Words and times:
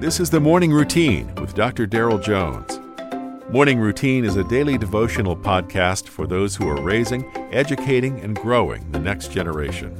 This 0.00 0.20
is 0.20 0.30
the 0.30 0.38
Morning 0.38 0.72
Routine 0.72 1.34
with 1.40 1.56
Dr. 1.56 1.84
Daryl 1.84 2.22
Jones. 2.22 2.78
Morning 3.50 3.80
Routine 3.80 4.24
is 4.24 4.36
a 4.36 4.44
daily 4.44 4.78
devotional 4.78 5.36
podcast 5.36 6.06
for 6.06 6.24
those 6.24 6.54
who 6.54 6.68
are 6.68 6.80
raising, 6.80 7.28
educating, 7.52 8.20
and 8.20 8.36
growing 8.36 8.88
the 8.92 9.00
next 9.00 9.32
generation. 9.32 9.92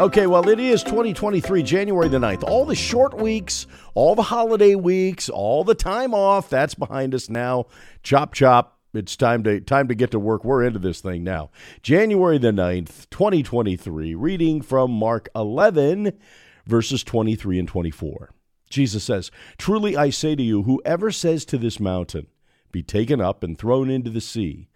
Okay, 0.00 0.26
well, 0.26 0.48
it 0.48 0.58
is 0.58 0.82
2023, 0.82 1.62
January 1.62 2.08
the 2.08 2.16
9th. 2.16 2.42
All 2.44 2.64
the 2.64 2.74
short 2.74 3.12
weeks, 3.12 3.66
all 3.92 4.14
the 4.14 4.22
holiday 4.22 4.74
weeks, 4.74 5.28
all 5.28 5.62
the 5.62 5.74
time 5.74 6.14
off, 6.14 6.48
that's 6.48 6.74
behind 6.74 7.14
us 7.14 7.28
now. 7.28 7.66
Chop, 8.02 8.32
chop. 8.32 8.78
It's 8.94 9.16
time 9.16 9.44
to 9.44 9.60
time 9.60 9.86
to 9.88 9.94
get 9.94 10.12
to 10.12 10.18
work. 10.18 10.46
We're 10.46 10.64
into 10.64 10.78
this 10.78 11.02
thing 11.02 11.22
now. 11.24 11.50
January 11.82 12.38
the 12.38 12.52
9th, 12.52 13.10
2023, 13.10 14.14
reading 14.14 14.62
from 14.62 14.90
Mark 14.90 15.28
11, 15.36 16.18
verses 16.66 17.04
23 17.04 17.58
and 17.58 17.68
24. 17.68 18.32
Jesus 18.70 19.04
says, 19.04 19.30
Truly 19.58 19.96
I 19.96 20.10
say 20.10 20.36
to 20.36 20.42
you, 20.42 20.62
whoever 20.62 21.10
says 21.10 21.44
to 21.46 21.58
this 21.58 21.80
mountain, 21.80 22.28
Be 22.72 22.82
taken 22.82 23.20
up 23.20 23.42
and 23.42 23.58
thrown 23.58 23.90
into 23.90 24.10
the 24.10 24.20
sea, 24.20 24.68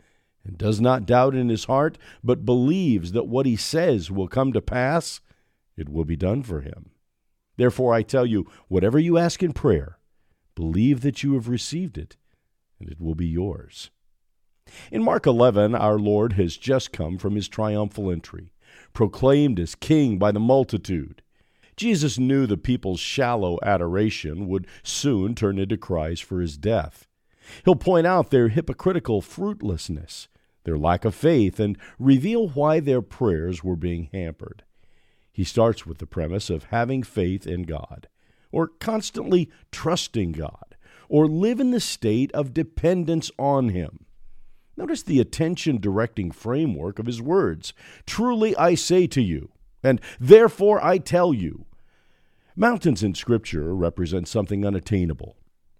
and 0.45 0.59
does 0.59 0.81
not 0.81 1.07
doubt 1.07 1.35
in 1.35 1.49
his 1.49 1.65
heart, 1.65 1.97
but 2.23 2.45
believes 2.45 3.13
that 3.13 3.29
what 3.29 3.47
he 3.47 3.57
says 3.57 4.11
will 4.11 4.29
come 4.29 4.53
to 4.53 4.61
pass, 4.61 5.21
it 5.77 5.89
will 5.89 6.05
be 6.05 6.17
done 6.17 6.43
for 6.43 6.61
him. 6.61 6.91
Therefore 7.57 7.95
I 7.95 8.03
tell 8.03 8.27
you, 8.27 8.51
whatever 8.69 8.99
you 8.99 9.17
ask 9.17 9.43
in 9.43 9.53
prayer, 9.53 9.99
believe 10.55 11.01
that 11.03 11.23
you 11.23 11.35
have 11.35 11.49
received 11.49 11.97
it, 11.97 12.17
and 12.81 12.91
it 12.91 13.01
will 13.01 13.15
be 13.15 13.27
yours. 13.27 13.91
In 14.91 15.03
Mark 15.03 15.27
11, 15.27 15.75
our 15.75 15.99
Lord 15.99 16.35
has 16.35 16.57
just 16.57 16.93
come 16.93 17.17
from 17.17 17.37
his 17.37 17.49
triumphal 17.49 18.11
entry, 18.11 18.53
proclaimed 18.93 19.61
as 19.61 19.75
king 19.75 20.19
by 20.19 20.33
the 20.33 20.41
multitude. 20.41 21.23
Jesus 21.77 22.19
knew 22.19 22.47
the 22.47 22.57
people's 22.57 23.01
shallow 23.01 23.59
adoration 23.63 24.49
would 24.49 24.67
soon 24.83 25.35
turn 25.35 25.59
into 25.59 25.77
cries 25.77 26.21
for 26.21 26.41
his 26.41 26.57
death. 26.57 27.07
He'll 27.65 27.77
point 27.77 28.07
out 28.07 28.31
their 28.31 28.49
hypocritical 28.49 29.21
fruitlessness, 29.21 30.29
their 30.65 30.79
lack 30.79 31.05
of 31.05 31.15
faith, 31.15 31.61
and 31.61 31.77
reveal 31.99 32.49
why 32.49 32.81
their 32.81 33.03
prayers 33.03 33.63
were 33.63 33.77
being 33.77 34.09
hampered. 34.13 34.65
He 35.33 35.45
starts 35.45 35.85
with 35.85 35.99
the 35.99 36.07
premise 36.07 36.49
of 36.49 36.65
having 36.65 37.03
faith 37.03 37.47
in 37.47 37.65
God, 37.65 38.09
or 38.53 38.69
constantly 38.69 39.51
trusting 39.73 40.33
God, 40.33 40.77
or 41.09 41.27
live 41.27 41.61
in 41.61 41.71
the 41.71 41.81
state 41.81 42.33
of 42.33 42.55
dependence 42.55 43.31
on 43.39 43.71
Him. 43.71 44.07
Notice 44.77 45.03
the 45.03 45.21
attention 45.21 45.81
directing 45.81 46.31
framework 46.31 46.99
of 46.99 47.07
his 47.07 47.23
words. 47.23 47.73
Truly 48.07 48.57
I 48.57 48.75
say 48.75 49.07
to 49.09 49.23
you, 49.23 49.51
and 49.85 50.01
therefore 50.19 50.85
I 50.85 50.99
tell 50.99 51.33
you. 51.33 51.67
Mountains 52.57 53.03
in 53.03 53.15
Scripture 53.15 53.75
represent 53.75 54.27
something 54.27 54.65
unattainable. 54.65 55.37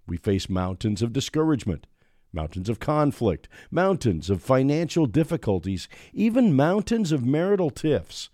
We 0.07 0.17
face 0.17 0.49
mountains 0.49 1.03
of 1.03 1.13
discouragement, 1.13 1.87
mountains 2.33 2.69
of 2.69 2.81
conflict, 2.81 3.49
mountains 3.71 4.29
of 4.29 4.43
financial 4.43 5.07
difficulties, 5.07 5.89
even 6.13 6.55
mountains 6.55 7.13
of 7.13 7.25
marital 7.25 7.71
tiffs. 7.71 8.29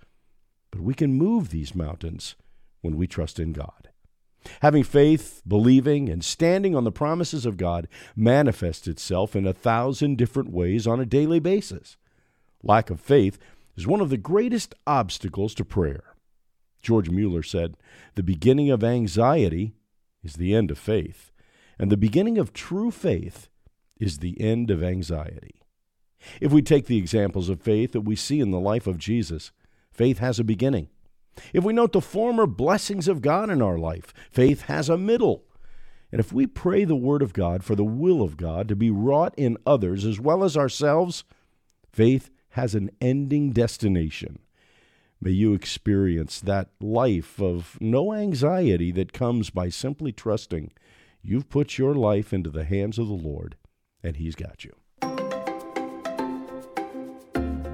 But 0.70 0.80
we 0.80 0.94
can 0.94 1.14
move 1.14 1.50
these 1.50 1.74
mountains 1.74 2.34
when 2.80 2.96
we 2.96 3.06
trust 3.06 3.38
in 3.38 3.52
God. 3.52 3.88
Having 4.62 4.84
faith, 4.84 5.42
believing, 5.46 6.08
and 6.08 6.24
standing 6.24 6.74
on 6.74 6.84
the 6.84 6.92
promises 6.92 7.44
of 7.44 7.58
God 7.58 7.88
manifests 8.16 8.88
itself 8.88 9.36
in 9.36 9.46
a 9.46 9.52
thousand 9.52 10.16
different 10.16 10.50
ways 10.50 10.86
on 10.86 10.98
a 10.98 11.06
daily 11.06 11.41
basis. 11.41 11.98
Lack 12.62 12.88
of 12.91 13.00
faith 13.00 13.38
is 13.80 13.86
one 13.86 14.02
of 14.02 14.10
the 14.10 14.18
greatest 14.18 14.74
obstacles 14.86 15.54
to 15.54 15.64
prayer. 15.64 16.14
George 16.82 17.08
Mueller 17.08 17.42
said, 17.42 17.78
The 18.14 18.22
beginning 18.22 18.70
of 18.70 18.84
anxiety 18.84 19.72
is 20.22 20.34
the 20.34 20.54
end 20.54 20.70
of 20.70 20.78
faith, 20.78 21.30
and 21.78 21.90
the 21.90 21.96
beginning 21.96 22.36
of 22.36 22.52
true 22.52 22.90
faith 22.90 23.48
is 23.98 24.18
the 24.18 24.38
end 24.38 24.70
of 24.70 24.82
anxiety. 24.82 25.62
If 26.42 26.52
we 26.52 26.60
take 26.60 26.88
the 26.88 26.98
examples 26.98 27.48
of 27.48 27.62
faith 27.62 27.92
that 27.92 28.02
we 28.02 28.16
see 28.16 28.40
in 28.40 28.50
the 28.50 28.60
life 28.60 28.86
of 28.86 28.98
Jesus, 28.98 29.50
faith 29.90 30.19
has 30.19 30.38
a 30.38 30.44
beginning. 30.44 30.88
If 31.54 31.64
we 31.64 31.72
note 31.72 31.92
the 31.92 32.02
former 32.02 32.46
blessings 32.46 33.08
of 33.08 33.22
God 33.22 33.48
in 33.48 33.62
our 33.62 33.78
life, 33.78 34.12
faith 34.30 34.62
has 34.62 34.90
a 34.90 34.98
middle. 34.98 35.44
And 36.12 36.20
if 36.20 36.34
we 36.34 36.46
pray 36.46 36.84
the 36.84 36.94
Word 36.94 37.22
of 37.22 37.32
God 37.32 37.64
for 37.64 37.74
the 37.74 37.82
will 37.84 38.20
of 38.20 38.36
God 38.36 38.69
to 38.69 38.76
be 38.76 38.90
wrought 38.90 39.34
in 39.38 39.56
others 39.64 40.04
as 40.04 40.20
well 40.20 40.44
as 40.44 40.54
ourselves, 40.54 41.24
faith 41.90 42.28
has 42.50 42.75
an 42.75 42.91
ending 43.00 43.53
destination. 43.53 44.41
May 45.21 45.33
you 45.33 45.53
experience 45.53 46.41
that 46.41 46.69
life 46.81 47.41
of 47.41 47.77
no 47.81 48.15
anxiety 48.15 48.91
that 48.93 49.12
comes 49.12 49.50
by 49.50 49.69
simply 49.69 50.12
trusting 50.12 50.72
you've 51.22 51.50
put 51.50 51.77
your 51.77 51.94
life 51.94 52.33
into 52.33 52.50
the 52.50 52.65
hands 52.65 52.99
of 52.99 53.06
the 53.06 53.15
Lord 53.15 53.56
and 54.03 54.16
He's 54.16 54.34
got 54.34 54.65
you. 54.65 54.75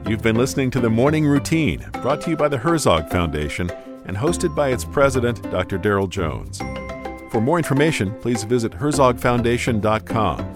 You've 0.09 0.23
been 0.23 0.37
listening 0.37 0.71
to 0.71 0.81
the 0.81 0.91
Morning 0.91 1.27
Routine, 1.27 1.85
brought 2.01 2.21
to 2.23 2.31
you 2.31 2.37
by 2.37 2.49
the 2.49 2.59
Herzog 2.59 3.11
Foundation 3.11 3.71
and 4.07 4.17
hosted 4.17 4.55
by 4.55 4.69
its 4.69 4.85
president, 4.85 5.43
Dr. 5.51 5.79
Daryl 5.79 6.09
Jones. 6.09 6.59
For 7.33 7.41
more 7.41 7.59
information, 7.59 8.17
please 8.21 8.45
visit 8.45 8.73
herzogfoundation.com. 8.73 10.56